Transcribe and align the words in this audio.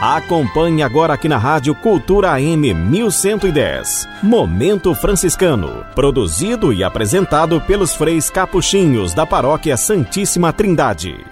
Acompanhe 0.00 0.80
agora 0.80 1.14
aqui 1.14 1.28
na 1.28 1.38
Rádio 1.38 1.74
Cultura 1.74 2.30
AM 2.30 2.72
1110. 2.72 4.08
Momento 4.22 4.94
Franciscano. 4.94 5.84
Produzido 5.92 6.72
e 6.72 6.84
apresentado 6.84 7.60
pelos 7.60 7.96
freis 7.96 8.30
capuchinhos 8.30 9.12
da 9.12 9.26
Paróquia 9.26 9.76
Santíssima 9.76 10.52
Trindade. 10.52 11.26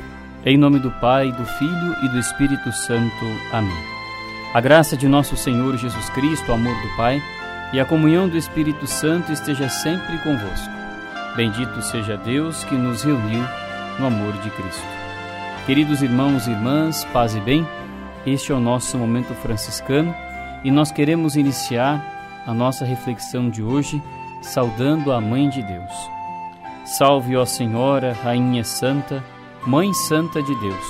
Em 0.45 0.59
nome 0.59 0.81
do 0.81 0.91
Pai, 0.91 1.31
do 1.31 1.45
Filho 1.45 1.97
e 2.03 2.09
do 2.09 2.19
Espírito 2.19 2.73
Santo. 2.73 3.25
Amém. 3.53 3.71
A 4.53 4.61
graça 4.61 4.97
de 4.97 5.07
nosso 5.07 5.37
Senhor 5.37 5.77
Jesus 5.77 6.11
Cristo, 6.11 6.51
o 6.51 6.55
amor 6.55 6.75
do 6.75 6.97
Pai 6.97 7.23
e 7.73 7.79
a 7.79 7.85
comunhão 7.85 8.29
do 8.29 8.37
Espírito 8.37 8.85
Santo 8.89 9.31
esteja 9.31 9.69
sempre 9.69 10.19
convosco. 10.25 10.75
Bendito 11.37 11.81
seja 11.83 12.17
Deus 12.17 12.65
que 12.65 12.75
nos 12.75 13.05
reuniu 13.05 13.45
no 14.01 14.07
amor 14.09 14.33
de 14.39 14.51
Cristo. 14.51 14.89
Queridos 15.67 16.03
irmãos 16.03 16.49
e 16.49 16.51
irmãs, 16.51 17.05
paz 17.13 17.37
e 17.37 17.41
bem, 17.41 17.65
este 18.27 18.51
é 18.51 18.55
o 18.55 18.61
nosso 18.61 18.99
momento 18.99 19.33
franciscano 19.35 20.13
e 20.65 20.71
nós 20.71 20.91
queremos 20.91 21.37
iniciar 21.37 22.43
a 22.45 22.53
nossa 22.53 22.85
reflexão 22.85 23.49
de 23.49 23.63
hoje 23.63 24.03
saudando 24.43 25.13
a 25.13 25.21
Mãe 25.21 25.49
de 25.49 25.63
Deus. 25.63 25.93
Salve, 26.85 27.37
ó 27.37 27.45
Senhora, 27.45 28.13
Rainha 28.25 28.65
Santa, 28.65 29.25
Mãe 29.65 29.93
Santa 29.95 30.43
de 30.43 30.55
Deus. 30.61 30.87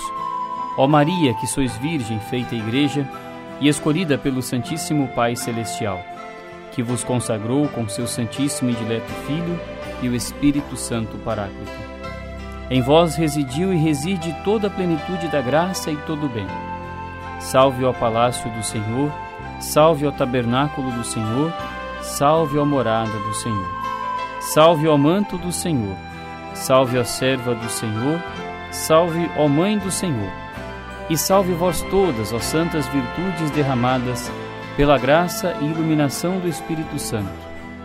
Ó 0.78 0.86
Maria, 0.86 1.34
que 1.34 1.46
sois 1.46 1.76
Virgem 1.76 2.18
feita 2.20 2.54
Igreja 2.54 3.06
e 3.60 3.68
escolhida 3.68 4.16
pelo 4.16 4.42
Santíssimo 4.42 5.08
Pai 5.08 5.36
Celestial, 5.36 6.00
que 6.72 6.82
vos 6.82 7.04
consagrou 7.04 7.68
com 7.68 7.88
seu 7.88 8.06
Santíssimo 8.06 8.70
e 8.70 8.74
Dileto 8.74 9.12
Filho 9.26 9.60
e 10.02 10.08
o 10.08 10.14
Espírito 10.14 10.76
Santo 10.76 11.16
Paráclito. 11.18 11.86
Em 12.70 12.82
vós 12.82 13.14
residiu 13.14 13.72
e 13.72 13.76
reside 13.76 14.34
toda 14.42 14.66
a 14.68 14.70
plenitude 14.70 15.28
da 15.28 15.40
graça 15.40 15.90
e 15.90 15.96
todo 15.98 16.26
o 16.26 16.28
bem. 16.28 16.46
Salve 17.46 17.84
ao 17.84 17.94
palácio 17.94 18.50
do 18.50 18.62
Senhor, 18.64 19.12
salve 19.60 20.04
ao 20.04 20.10
tabernáculo 20.10 20.90
do 20.90 21.04
Senhor, 21.04 21.52
salve 22.02 22.58
à 22.58 22.64
morada 22.64 23.12
do 23.12 23.34
Senhor. 23.34 23.68
Salve 24.40 24.88
ao 24.88 24.98
manto 24.98 25.38
do 25.38 25.52
Senhor, 25.52 25.96
salve 26.54 26.98
a 26.98 27.04
serva 27.04 27.54
do 27.54 27.68
Senhor, 27.68 28.20
salve 28.72 29.30
ó 29.36 29.46
mãe 29.46 29.78
do 29.78 29.92
Senhor. 29.92 30.28
E 31.08 31.16
salve 31.16 31.52
vós 31.52 31.82
todas, 31.82 32.32
ó 32.32 32.40
santas 32.40 32.88
virtudes 32.88 33.52
derramadas 33.52 34.28
pela 34.76 34.98
graça 34.98 35.56
e 35.60 35.66
iluminação 35.66 36.40
do 36.40 36.48
Espírito 36.48 36.98
Santo, 36.98 37.30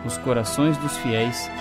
nos 0.04 0.18
corações 0.18 0.76
dos 0.78 0.98
fiéis, 0.98 1.52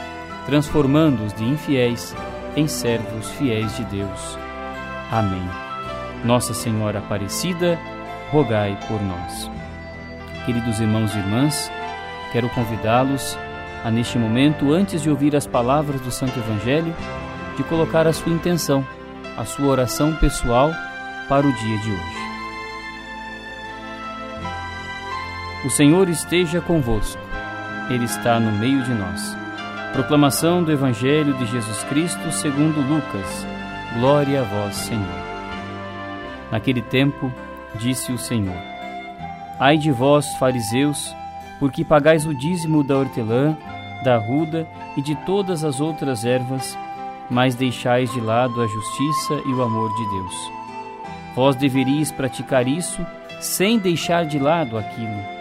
transformando-os 0.47 1.35
de 1.35 1.45
infiéis 1.45 2.17
em 2.57 2.67
servos 2.67 3.31
fiéis 3.33 3.77
de 3.77 3.85
Deus. 3.85 4.39
Amém. 5.13 5.70
Nossa 6.25 6.53
Senhora 6.53 6.99
Aparecida, 6.99 7.79
rogai 8.31 8.79
por 8.87 9.01
nós. 9.03 9.51
Queridos 10.45 10.81
irmãos 10.81 11.15
e 11.15 11.19
irmãs, 11.19 11.71
quero 12.33 12.49
convidá-los 12.51 13.37
a, 13.85 13.91
neste 13.91 14.19
momento, 14.19 14.73
antes 14.73 15.03
de 15.03 15.11
ouvir 15.11 15.35
as 15.35 15.47
palavras 15.47 16.01
do 16.01 16.11
Santo 16.11 16.39
Evangelho, 16.39 16.95
de 17.57 17.65
colocar 17.65 18.07
a 18.07 18.13
sua 18.13 18.33
intenção, 18.33 18.87
a 19.37 19.45
sua 19.45 19.67
oração 19.67 20.15
pessoal 20.17 20.71
para 21.29 21.47
o 21.47 21.53
dia 21.53 21.79
de 21.79 21.91
hoje. 21.91 22.21
O 25.65 25.71
Senhor 25.71 26.09
esteja 26.09 26.61
convosco, 26.61 27.21
Ele 27.89 28.05
está 28.05 28.39
no 28.41 28.53
meio 28.53 28.83
de 28.83 28.93
nós. 28.93 29.37
Proclamação 29.93 30.63
do 30.63 30.71
Evangelho 30.73 31.35
de 31.35 31.47
Jesus 31.47 31.83
Cristo 31.85 32.31
segundo 32.31 32.81
Lucas. 32.81 33.47
Glória 33.99 34.41
a 34.41 34.45
vós, 34.45 34.77
Senhor. 34.77 35.40
Naquele 36.51 36.83
tempo, 36.83 37.33
disse 37.77 38.13
o 38.13 38.19
Senhor: 38.19 38.57
Ai 39.59 39.77
de 39.77 39.91
vós, 39.91 40.35
fariseus, 40.37 41.15
porque 41.59 41.85
pagais 41.85 42.27
o 42.27 42.35
dízimo 42.35 42.83
da 42.83 42.97
hortelã, 42.97 43.57
da 44.03 44.17
ruda 44.17 44.67
e 44.97 45.03
de 45.03 45.15
todas 45.27 45.65
as 45.65 45.81
outras 45.81 46.25
ervas, 46.25 46.77
mas 47.29 47.55
deixais 47.55 48.13
de 48.13 48.21
lado 48.21 48.61
a 48.61 48.67
justiça 48.67 49.35
e 49.47 49.53
o 49.53 49.63
amor 49.63 49.95
de 49.95 50.11
Deus. 50.11 50.53
Vós 51.35 51.55
deveríeis 51.55 52.11
praticar 52.11 52.67
isso 52.67 53.05
sem 53.41 53.79
deixar 53.79 54.27
de 54.27 54.39
lado 54.39 54.77
aquilo. 54.77 55.41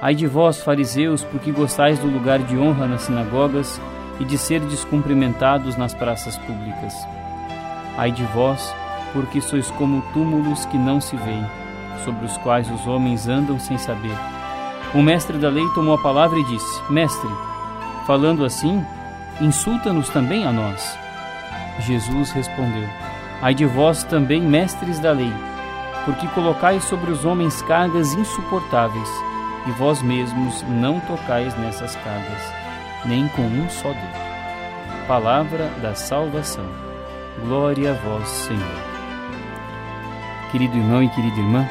Ai 0.00 0.14
de 0.14 0.26
vós, 0.26 0.60
fariseus, 0.60 1.24
porque 1.24 1.50
gostais 1.50 1.98
do 1.98 2.06
lugar 2.06 2.40
de 2.40 2.58
honra 2.58 2.86
nas 2.86 3.02
sinagogas 3.02 3.80
e 4.20 4.24
de 4.24 4.36
ser 4.36 4.60
descumprimentados 4.60 5.76
nas 5.76 5.94
praças 5.94 6.36
públicas. 6.36 6.94
Ai 7.96 8.10
de 8.10 8.24
vós, 8.24 8.74
porque 9.14 9.40
sois 9.40 9.70
como 9.70 10.02
túmulos 10.12 10.66
que 10.66 10.76
não 10.76 11.00
se 11.00 11.16
veem, 11.16 11.46
sobre 12.04 12.26
os 12.26 12.36
quais 12.38 12.68
os 12.70 12.86
homens 12.86 13.28
andam 13.28 13.58
sem 13.58 13.78
saber. 13.78 14.14
O 14.92 15.00
mestre 15.00 15.38
da 15.38 15.48
lei 15.48 15.64
tomou 15.74 15.94
a 15.94 16.02
palavra 16.02 16.38
e 16.38 16.44
disse: 16.44 16.82
Mestre, 16.92 17.30
falando 18.06 18.44
assim, 18.44 18.84
insulta-nos 19.40 20.10
também 20.10 20.44
a 20.44 20.52
nós. 20.52 20.98
Jesus 21.80 22.32
respondeu: 22.32 22.88
Ai 23.40 23.54
de 23.54 23.64
vós 23.64 24.04
também, 24.04 24.42
mestres 24.42 24.98
da 24.98 25.12
lei, 25.12 25.32
porque 26.04 26.26
colocais 26.28 26.84
sobre 26.84 27.10
os 27.10 27.24
homens 27.24 27.62
cargas 27.62 28.12
insuportáveis, 28.14 29.08
e 29.66 29.70
vós 29.72 30.02
mesmos 30.02 30.62
não 30.68 31.00
tocais 31.00 31.56
nessas 31.56 31.94
cargas, 31.96 32.52
nem 33.04 33.28
com 33.28 33.42
um 33.42 33.70
só 33.70 33.88
dedo. 33.88 34.24
Palavra 35.06 35.70
da 35.82 35.94
salvação. 35.94 36.66
Glória 37.44 37.90
a 37.90 37.94
vós, 37.94 38.28
Senhor. 38.28 38.93
Querido 40.54 40.76
irmão 40.76 41.02
e 41.02 41.08
querida 41.08 41.36
irmã, 41.36 41.68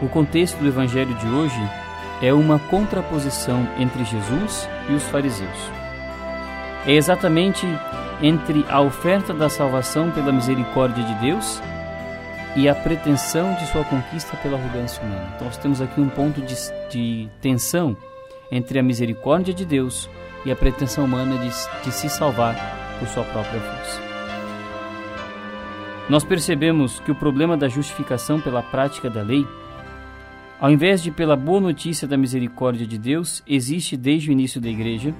o 0.00 0.08
contexto 0.08 0.56
do 0.58 0.68
Evangelho 0.68 1.12
de 1.16 1.26
hoje 1.26 1.60
é 2.22 2.32
uma 2.32 2.56
contraposição 2.56 3.68
entre 3.80 4.04
Jesus 4.04 4.68
e 4.88 4.92
os 4.92 5.02
fariseus. 5.08 5.58
É 6.86 6.92
exatamente 6.92 7.66
entre 8.22 8.64
a 8.68 8.80
oferta 8.80 9.34
da 9.34 9.48
salvação 9.48 10.08
pela 10.12 10.30
misericórdia 10.30 11.02
de 11.02 11.14
Deus 11.14 11.60
e 12.54 12.68
a 12.68 12.76
pretensão 12.76 13.52
de 13.54 13.66
sua 13.72 13.82
conquista 13.82 14.36
pela 14.36 14.56
arrogância 14.56 15.02
humana. 15.02 15.32
Então, 15.34 15.48
nós 15.48 15.56
temos 15.56 15.80
aqui 15.80 16.00
um 16.00 16.08
ponto 16.08 16.40
de, 16.42 16.54
de 16.88 17.28
tensão 17.40 17.96
entre 18.52 18.78
a 18.78 18.84
misericórdia 18.84 19.52
de 19.52 19.64
Deus 19.64 20.08
e 20.44 20.52
a 20.52 20.54
pretensão 20.54 21.06
humana 21.06 21.36
de, 21.38 21.48
de 21.82 21.92
se 21.92 22.08
salvar 22.08 22.54
por 23.00 23.08
sua 23.08 23.24
própria 23.24 23.60
força. 23.60 24.15
Nós 26.08 26.22
percebemos 26.22 27.00
que 27.00 27.10
o 27.10 27.14
problema 27.16 27.56
da 27.56 27.68
justificação 27.68 28.40
pela 28.40 28.62
prática 28.62 29.10
da 29.10 29.22
lei, 29.22 29.46
ao 30.60 30.70
invés 30.70 31.02
de 31.02 31.10
pela 31.10 31.34
boa 31.34 31.60
notícia 31.60 32.06
da 32.06 32.16
misericórdia 32.16 32.86
de 32.86 32.96
Deus, 32.96 33.42
existe 33.46 33.96
desde 33.96 34.30
o 34.30 34.32
início 34.32 34.60
da 34.60 34.68
igreja, 34.68 35.12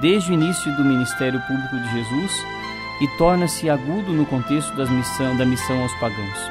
desde 0.00 0.30
o 0.30 0.34
início 0.34 0.74
do 0.76 0.84
ministério 0.84 1.40
público 1.46 1.76
de 1.76 1.92
Jesus 1.92 2.44
e 3.00 3.08
torna-se 3.16 3.68
agudo 3.68 4.12
no 4.12 4.26
contexto 4.26 4.74
missão, 4.90 5.36
da 5.36 5.44
missão 5.46 5.82
aos 5.82 5.92
pagãos. 5.94 6.50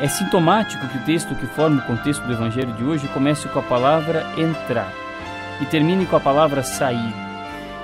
É 0.00 0.08
sintomático 0.08 0.86
que 0.88 0.98
o 0.98 1.04
texto 1.04 1.34
que 1.36 1.46
forma 1.46 1.80
o 1.80 1.86
contexto 1.86 2.22
do 2.26 2.32
evangelho 2.32 2.72
de 2.74 2.84
hoje 2.84 3.08
comece 3.08 3.48
com 3.48 3.60
a 3.60 3.62
palavra 3.62 4.26
entrar 4.36 4.92
e 5.60 5.64
termine 5.66 6.04
com 6.04 6.16
a 6.16 6.20
palavra 6.20 6.62
sair. 6.62 7.14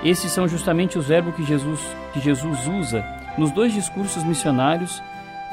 Esses 0.05 0.31
são 0.31 0.47
justamente 0.47 0.99
os 0.99 1.07
verbos 1.07 1.35
que 1.35 1.45
Jesus, 1.45 1.81
que 2.13 2.21
Jesus 2.21 2.67
usa 2.67 3.22
nos 3.37 3.51
dois 3.51 3.73
discursos 3.73 4.25
missionários 4.25 5.03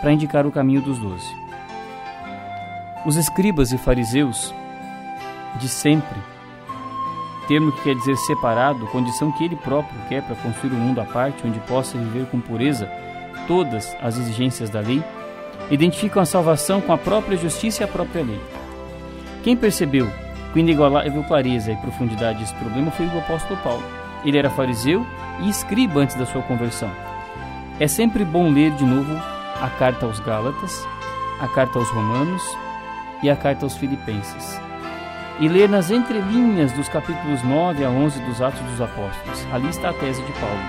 para 0.02 0.12
indicar 0.12 0.46
o 0.46 0.52
caminho 0.52 0.82
dos 0.82 0.98
doze. 0.98 1.36
Os 3.06 3.16
escribas 3.16 3.72
e 3.72 3.78
fariseus 3.78 4.54
de 5.60 5.68
sempre, 5.68 6.20
termo 7.48 7.72
que 7.72 7.84
quer 7.84 7.96
dizer 7.96 8.16
separado, 8.18 8.88
condição 8.88 9.32
que 9.32 9.44
ele 9.44 9.56
próprio 9.56 10.00
quer 10.08 10.22
para 10.22 10.36
construir 10.36 10.74
um 10.74 10.80
mundo 10.80 11.02
à 11.02 11.06
parte 11.06 11.46
onde 11.46 11.60
possa 11.62 11.98
viver 11.98 12.26
com 12.28 12.40
pureza 12.40 12.90
todas 13.48 13.96
as 14.02 14.18
exigências 14.18 14.70
da 14.70 14.80
lei, 14.80 15.04
identificam 15.72 16.22
a 16.22 16.26
salvação 16.26 16.82
com 16.82 16.94
a 16.94 16.98
própria 16.98 17.38
justiça 17.38 17.84
e 17.84 17.86
a 17.86 17.88
própria 17.88 18.24
lei. 18.24 18.40
Quem 19.44 19.56
percebeu 19.56 20.08
com 20.52 20.60
inigualável 20.60 21.24
clareza 21.24 21.72
e 21.72 21.78
profundidade 21.78 22.44
esse 22.44 22.54
problema 22.56 22.92
foi 22.92 23.06
o 23.06 23.18
apóstolo 23.18 23.60
Paulo. 23.62 23.84
Ele 24.26 24.38
era 24.38 24.50
fariseu 24.50 25.06
e 25.42 25.50
escriba 25.50 26.02
antes 26.02 26.16
da 26.16 26.26
sua 26.26 26.42
conversão. 26.42 27.09
É 27.80 27.88
sempre 27.88 28.26
bom 28.26 28.50
ler 28.50 28.72
de 28.72 28.84
novo 28.84 29.16
a 29.62 29.70
carta 29.70 30.06
aos 30.06 30.20
Gálatas, 30.20 30.86
a 31.40 31.48
carta 31.48 31.80
aos 31.80 31.90
Romanos 31.92 32.44
e 33.24 33.30
a 33.30 33.38
carta 33.38 33.66
aos 33.66 33.78
Filipenses. 33.78 34.60
E 35.40 35.48
ler 35.48 35.70
nas 35.70 35.90
entrelinhas 35.90 36.74
dos 36.74 36.90
capítulos 36.90 37.42
9 37.42 37.86
a 37.86 37.90
11 37.90 38.20
dos 38.24 38.42
Atos 38.42 38.60
dos 38.64 38.82
Apóstolos. 38.82 39.48
Ali 39.54 39.70
está 39.70 39.92
a 39.92 39.94
tese 39.94 40.22
de 40.22 40.32
Paulo, 40.34 40.60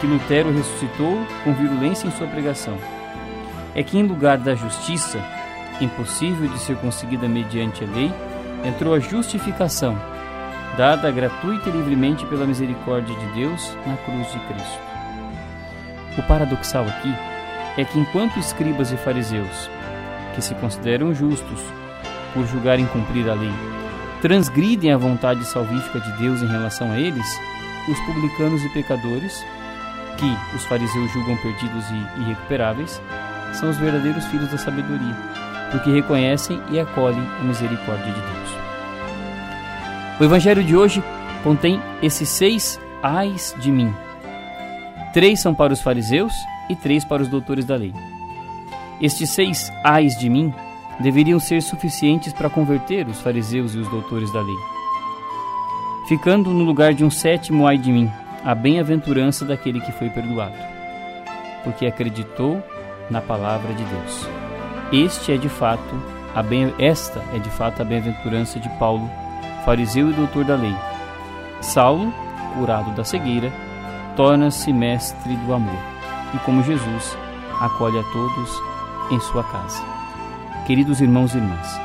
que 0.00 0.06
Lutero 0.06 0.52
ressuscitou 0.52 1.18
com 1.42 1.52
virulência 1.52 2.06
em 2.06 2.12
sua 2.12 2.28
pregação. 2.28 2.78
É 3.74 3.82
que 3.82 3.98
em 3.98 4.04
lugar 4.04 4.38
da 4.38 4.54
justiça, 4.54 5.18
impossível 5.80 6.48
de 6.48 6.60
ser 6.60 6.76
conseguida 6.76 7.26
mediante 7.26 7.82
a 7.82 7.88
lei, 7.88 8.12
entrou 8.64 8.94
a 8.94 9.00
justificação, 9.00 9.98
dada 10.76 11.10
gratuita 11.10 11.68
e 11.68 11.72
livremente 11.72 12.24
pela 12.26 12.46
misericórdia 12.46 13.16
de 13.16 13.26
Deus 13.32 13.76
na 13.84 13.96
cruz 13.96 14.30
de 14.30 14.38
Cristo. 14.46 14.93
O 16.16 16.22
paradoxal 16.22 16.84
aqui 16.84 17.12
é 17.76 17.84
que 17.84 17.98
enquanto 17.98 18.38
escribas 18.38 18.92
e 18.92 18.96
fariseus 18.96 19.70
que 20.34 20.42
se 20.42 20.54
consideram 20.54 21.14
justos 21.14 21.60
por 22.32 22.46
julgarem 22.46 22.86
cumprir 22.86 23.28
a 23.28 23.34
lei, 23.34 23.52
transgridem 24.20 24.92
a 24.92 24.96
vontade 24.96 25.44
salvífica 25.44 26.00
de 26.00 26.10
Deus 26.12 26.42
em 26.42 26.46
relação 26.46 26.90
a 26.90 26.98
eles, 26.98 27.26
os 27.88 27.98
publicanos 28.00 28.64
e 28.64 28.68
pecadores, 28.70 29.44
que 30.16 30.56
os 30.56 30.64
fariseus 30.64 31.12
julgam 31.12 31.36
perdidos 31.36 31.84
e 31.90 32.20
irrecuperáveis, 32.22 33.00
são 33.52 33.70
os 33.70 33.76
verdadeiros 33.76 34.24
filhos 34.26 34.50
da 34.50 34.58
sabedoria, 34.58 35.14
porque 35.70 35.90
reconhecem 35.90 36.60
e 36.70 36.80
acolhem 36.80 37.26
a 37.40 37.44
misericórdia 37.44 38.12
de 38.12 38.20
Deus. 38.20 38.50
O 40.20 40.24
evangelho 40.24 40.64
de 40.64 40.76
hoje 40.76 41.02
contém 41.42 41.80
esses 42.02 42.28
seis 42.28 42.80
ais 43.02 43.54
de 43.58 43.70
mim. 43.70 43.94
Três 45.14 45.38
são 45.38 45.54
para 45.54 45.72
os 45.72 45.80
fariseus 45.80 46.34
e 46.68 46.74
três 46.74 47.04
para 47.04 47.22
os 47.22 47.28
doutores 47.28 47.64
da 47.64 47.76
lei. 47.76 47.94
Estes 49.00 49.30
seis 49.30 49.72
ais 49.84 50.18
de 50.18 50.28
mim 50.28 50.52
deveriam 50.98 51.38
ser 51.38 51.62
suficientes 51.62 52.32
para 52.32 52.50
converter 52.50 53.06
os 53.06 53.20
fariseus 53.20 53.76
e 53.76 53.78
os 53.78 53.86
doutores 53.86 54.32
da 54.32 54.40
lei. 54.40 54.56
Ficando 56.08 56.50
no 56.50 56.64
lugar 56.64 56.92
de 56.94 57.04
um 57.04 57.10
sétimo 57.10 57.64
ai 57.64 57.78
de 57.78 57.92
mim, 57.92 58.10
a 58.44 58.56
bem-aventurança 58.56 59.44
daquele 59.44 59.80
que 59.80 59.92
foi 59.92 60.10
perdoado, 60.10 60.56
porque 61.62 61.86
acreditou 61.86 62.60
na 63.08 63.20
palavra 63.20 63.72
de 63.72 63.84
Deus. 63.84 64.28
Este 64.92 65.32
é 65.32 65.36
de 65.36 65.48
fato 65.48 65.94
a 66.34 66.42
bem, 66.42 66.74
esta 66.76 67.22
é 67.32 67.38
de 67.38 67.50
fato 67.50 67.80
a 67.80 67.84
bem-aventurança 67.84 68.58
de 68.58 68.68
Paulo, 68.80 69.08
fariseu 69.64 70.10
e 70.10 70.12
doutor 70.12 70.44
da 70.44 70.56
lei. 70.56 70.74
Saulo, 71.60 72.12
curado 72.56 72.90
da 72.96 73.04
cegueira, 73.04 73.52
torna-se 74.16 74.72
mestre 74.72 75.36
do 75.36 75.52
amor 75.52 75.78
e, 76.34 76.38
como 76.38 76.62
Jesus, 76.62 77.16
acolhe 77.60 77.98
a 77.98 78.02
todos 78.12 78.62
em 79.10 79.20
sua 79.20 79.44
casa. 79.44 79.82
Queridos 80.66 81.00
irmãos 81.00 81.34
e 81.34 81.38
irmãs, 81.38 81.80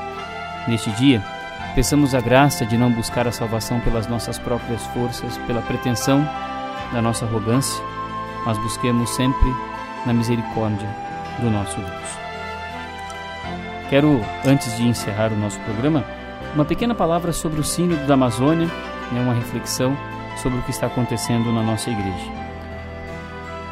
neste 0.68 0.90
dia, 0.92 1.24
peçamos 1.76 2.16
a 2.16 2.22
graça 2.22 2.66
de 2.66 2.78
não 2.78 2.92
buscar 2.92 3.28
a 3.28 3.32
salvação 3.32 3.80
pelas 3.82 4.08
nossas 4.08 4.38
próprias 4.38 4.86
forças, 4.88 5.38
pela 5.40 5.62
pretensão 5.62 6.28
da 6.94 7.02
nossa 7.02 7.26
arrogância, 7.26 7.84
mas 8.46 8.58
busquemos 8.60 9.10
sempre 9.12 9.54
na 10.06 10.14
misericórdia 10.14 10.88
do 11.40 11.50
nosso 11.50 11.76
Deus. 11.78 12.20
Quero, 13.90 14.22
antes 14.46 14.76
de 14.78 14.88
encerrar 14.88 15.32
o 15.32 15.38
nosso 15.38 15.60
programa, 15.62 16.04
uma 16.54 16.66
pequena 16.66 16.96
palavra 16.96 17.34
sobre 17.34 17.60
o 17.60 17.64
Sínodo 17.64 18.06
da 18.06 18.14
Amazônia, 18.14 18.68
né, 19.12 19.22
uma 19.22 19.34
reflexão 19.34 19.98
sobre 20.40 20.60
o 20.60 20.62
que 20.64 20.72
está 20.72 20.88
acontecendo 20.88 21.52
na 21.52 21.62
nossa 21.62 21.90
igreja. 21.90 22.32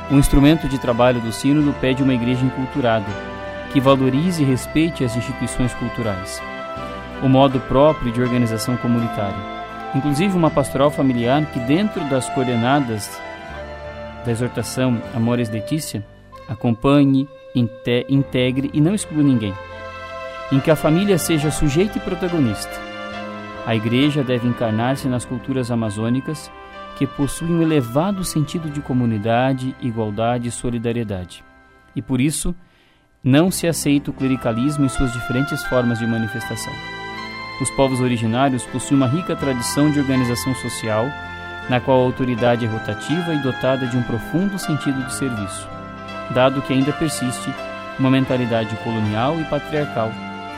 O 0.09 0.15
instrumento 0.15 0.67
de 0.69 0.77
trabalho 0.77 1.19
do 1.19 1.31
Sínodo 1.31 1.73
pede 1.81 2.01
uma 2.01 2.13
igreja 2.13 2.45
enculturada, 2.45 3.05
que 3.73 3.81
valorize 3.81 4.41
e 4.41 4.45
respeite 4.45 5.03
as 5.03 5.15
instituições 5.15 5.73
culturais, 5.73 6.41
o 7.21 7.27
modo 7.27 7.59
próprio 7.59 8.11
de 8.11 8.21
organização 8.21 8.77
comunitária, 8.77 9.35
inclusive 9.93 10.37
uma 10.37 10.49
pastoral 10.49 10.89
familiar 10.89 11.45
que, 11.47 11.59
dentro 11.59 12.03
das 12.05 12.29
coordenadas 12.29 13.19
da 14.25 14.31
exortação 14.31 15.01
Amores 15.13 15.49
Letícia, 15.49 16.05
acompanhe, 16.47 17.27
integre 18.09 18.69
e 18.73 18.79
não 18.79 18.95
exclua 18.95 19.23
ninguém, 19.23 19.53
em 20.51 20.59
que 20.59 20.71
a 20.71 20.75
família 20.75 21.17
seja 21.17 21.51
sujeito 21.51 21.97
e 21.97 22.01
protagonista. 22.01 22.86
A 23.67 23.75
igreja 23.75 24.23
deve 24.23 24.47
encarnar-se 24.47 25.09
nas 25.09 25.25
culturas 25.25 25.69
amazônicas 25.69 26.49
que 26.97 27.05
possuem 27.05 27.53
um 27.53 27.61
elevado 27.61 28.23
sentido 28.23 28.69
de 28.69 28.79
comunidade, 28.79 29.75
igualdade 29.81 30.47
e 30.47 30.51
solidariedade. 30.51 31.43
E 31.93 32.01
por 32.01 32.21
isso, 32.21 32.55
não 33.21 33.51
se 33.51 33.67
aceita 33.67 34.09
o 34.09 34.13
clericalismo 34.13 34.85
em 34.85 34.87
suas 34.87 35.11
diferentes 35.11 35.61
formas 35.65 35.99
de 35.99 36.07
manifestação. 36.07 36.71
Os 37.61 37.69
povos 37.71 37.99
originários 37.99 38.63
possuem 38.67 39.01
uma 39.01 39.09
rica 39.09 39.35
tradição 39.35 39.91
de 39.91 39.99
organização 39.99 40.55
social, 40.55 41.05
na 41.69 41.81
qual 41.81 41.99
a 41.99 42.05
autoridade 42.05 42.63
é 42.63 42.69
rotativa 42.69 43.33
e 43.33 43.39
dotada 43.39 43.85
de 43.85 43.97
um 43.97 44.03
profundo 44.03 44.57
sentido 44.57 45.05
de 45.05 45.13
serviço. 45.13 45.67
Dado 46.33 46.61
que 46.61 46.71
ainda 46.71 46.93
persiste 46.93 47.53
uma 47.99 48.09
mentalidade 48.09 48.73
colonial 48.77 49.37
e 49.41 49.43
patriarcal, 49.43 50.09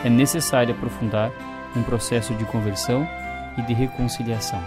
é 0.06 0.10
necessário 0.12 0.76
aprofundar 0.76 1.32
um 1.76 1.84
processo 1.84 2.34
de 2.34 2.46
conversão 2.46 3.08
e 3.58 3.62
de 3.62 3.74
reconciliação. 3.74 4.62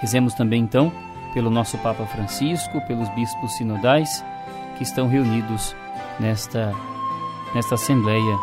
Rezemos 0.00 0.34
também, 0.34 0.62
então, 0.62 0.92
pelo 1.34 1.50
nosso 1.50 1.78
Papa 1.78 2.04
Francisco, 2.06 2.80
pelos 2.86 3.08
bispos 3.10 3.56
sinodais 3.56 4.24
que 4.76 4.82
estão 4.82 5.08
reunidos 5.08 5.74
nesta, 6.18 6.72
nesta 7.54 7.74
Assembleia 7.74 8.36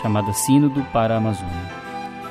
chamada 0.00 0.32
Sínodo 0.32 0.82
para 0.92 1.14
a 1.14 1.18
Amazônia. 1.18 1.80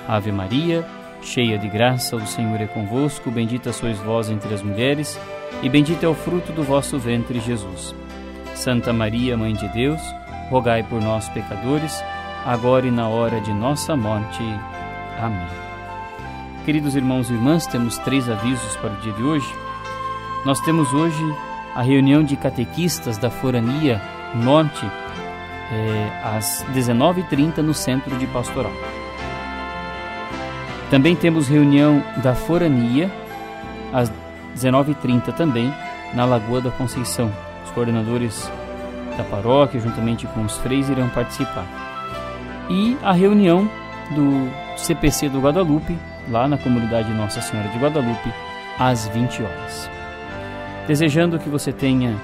Ave 0.07 0.31
Maria, 0.31 0.85
cheia 1.21 1.57
de 1.57 1.67
graça, 1.67 2.15
o 2.15 2.25
Senhor 2.25 2.59
é 2.61 2.67
convosco, 2.67 3.29
bendita 3.29 3.71
sois 3.73 3.97
vós 3.99 4.29
entre 4.29 4.53
as 4.53 4.61
mulheres, 4.61 5.19
e 5.61 5.69
bendito 5.69 6.03
é 6.03 6.07
o 6.07 6.15
fruto 6.15 6.51
do 6.51 6.63
vosso 6.63 6.97
ventre, 6.97 7.39
Jesus. 7.39 7.93
Santa 8.55 8.91
Maria, 8.91 9.37
Mãe 9.37 9.53
de 9.53 9.67
Deus, 9.69 10.01
rogai 10.49 10.83
por 10.83 11.01
nós, 11.01 11.29
pecadores, 11.29 12.03
agora 12.45 12.87
e 12.87 12.91
na 12.91 13.07
hora 13.07 13.39
de 13.41 13.53
nossa 13.53 13.95
morte. 13.95 14.43
Amém. 15.19 15.47
Queridos 16.65 16.95
irmãos 16.95 17.29
e 17.29 17.33
irmãs, 17.33 17.65
temos 17.65 17.97
três 17.97 18.29
avisos 18.29 18.75
para 18.77 18.91
o 18.91 18.97
dia 18.97 19.13
de 19.13 19.23
hoje. 19.23 19.53
Nós 20.45 20.59
temos 20.61 20.93
hoje 20.93 21.23
a 21.75 21.81
reunião 21.81 22.23
de 22.23 22.35
catequistas 22.35 23.17
da 23.17 23.29
Forania 23.29 24.01
Norte, 24.35 24.85
é, 24.85 26.21
às 26.23 26.65
19h30, 26.73 27.57
no 27.57 27.73
Centro 27.73 28.15
de 28.17 28.27
Pastoral. 28.27 28.71
Também 30.89 31.15
temos 31.15 31.47
reunião 31.47 32.03
da 32.23 32.33
Forania, 32.33 33.11
às 33.93 34.11
19h30 34.55 35.33
também, 35.33 35.73
na 36.13 36.25
Lagoa 36.25 36.61
da 36.61 36.71
Conceição. 36.71 37.31
Os 37.65 37.71
coordenadores 37.71 38.51
da 39.17 39.23
paróquia, 39.23 39.79
juntamente 39.79 40.25
com 40.27 40.41
os 40.43 40.57
freis, 40.57 40.89
irão 40.89 41.09
participar. 41.09 41.88
E 42.69 42.97
a 43.01 43.11
reunião 43.11 43.69
do 44.11 44.49
CPC 44.77 45.29
do 45.29 45.41
Guadalupe, 45.41 45.97
lá 46.29 46.47
na 46.47 46.57
comunidade 46.57 47.11
Nossa 47.13 47.41
Senhora 47.41 47.69
de 47.69 47.79
Guadalupe, 47.79 48.31
às 48.77 49.07
20 49.07 49.43
horas. 49.43 49.89
Desejando 50.87 51.39
que 51.39 51.49
você 51.49 51.71
tenha 51.71 52.15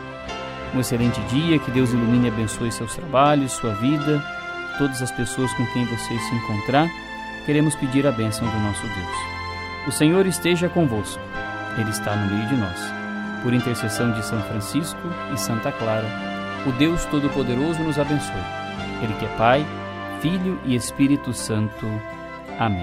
um 0.74 0.80
excelente 0.80 1.20
dia, 1.22 1.60
que 1.60 1.72
Deus 1.72 1.92
ilumine 1.92 2.28
e 2.28 2.32
abençoe 2.32 2.72
seus 2.72 2.96
trabalhos, 2.96 3.54
sua 3.54 3.74
vida, 3.76 4.24
todas 4.78 5.02
as 5.02 5.12
pessoas 5.12 5.52
com 5.54 5.66
quem 5.68 5.86
você 5.86 6.18
se 6.18 6.36
encontrar, 6.36 6.88
queremos 7.46 7.76
pedir 7.76 8.06
a 8.06 8.12
bênção 8.12 8.48
do 8.48 8.60
nosso 8.60 8.82
Deus. 8.82 9.88
O 9.88 9.92
Senhor 9.92 10.26
esteja 10.26 10.70
convosco, 10.70 11.22
Ele 11.78 11.90
está 11.90 12.16
no 12.16 12.34
meio 12.34 12.48
de 12.50 12.56
nós. 12.56 12.94
Por 13.44 13.54
intercessão 13.54 14.12
de 14.12 14.26
São 14.26 14.42
Francisco 14.44 15.08
e 15.34 15.38
Santa 15.38 15.72
Clara, 15.72 16.08
o 16.66 16.72
Deus 16.72 17.06
Todo-Poderoso 17.06 17.84
nos 17.84 18.00
abençoe. 18.00 18.34
Ele 19.04 19.14
que 19.20 19.26
é 19.26 19.38
Pai, 19.38 19.66
Filho 20.26 20.60
e 20.66 20.74
Espírito 20.74 21.32
Santo. 21.34 21.86
Amém. 22.58 22.82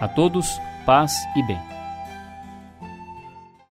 A 0.00 0.08
todos, 0.08 0.58
paz 0.86 1.12
e 1.36 1.42
bem. 1.42 1.77